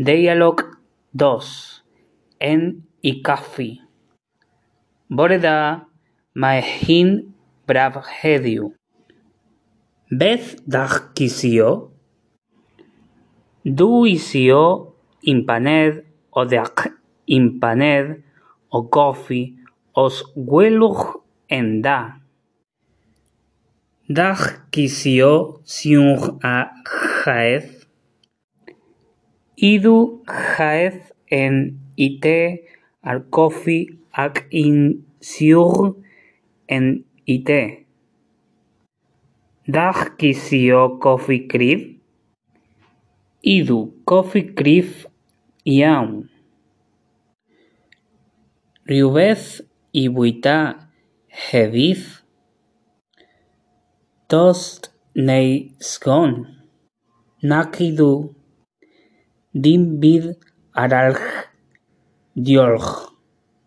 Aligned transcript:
Dialog 0.00 0.62
2 1.12 1.82
En 2.40 2.88
Ikafi 3.04 3.82
Boreda 5.12 5.84
maehin 6.32 7.34
bravhediu 7.68 8.70
Beth 10.08 10.54
darkisio 10.64 11.92
Duisio 13.62 14.94
impaned 15.20 16.00
odeak 16.32 16.86
impaned 17.26 18.24
o 18.72 18.80
kofi 18.88 19.42
os 19.92 20.22
gwelwch 20.32 21.04
enda 21.58 21.98
Darkisio 24.08 25.60
siwr 25.76 26.40
a 26.40 26.56
chaeth 27.20 27.79
Idu 29.60 30.24
chaeth 30.26 31.12
en 31.28 31.56
ite 32.06 32.38
al 33.04 33.18
kofi 33.36 33.78
ac 34.24 34.46
in 34.50 35.04
siwr 35.20 35.92
en 36.76 36.86
ite. 37.28 37.62
Darkisio 39.68 40.80
kofi 41.04 41.38
krif 41.50 41.82
Idu 43.44 43.78
kofi 44.08 44.42
krif 44.56 45.04
iawn 45.76 46.24
Rhywbeth 48.88 49.60
i 49.92 50.08
bwyta 50.14 50.56
heddiw 51.44 52.00
Tost 54.32 54.88
neu 55.14 55.52
sgon 55.92 56.34
Nac 57.52 57.76
idw 59.54 59.62
Dim 59.62 60.00
byd 60.00 60.24
arall 60.74 61.16
Diolch 62.36 63.09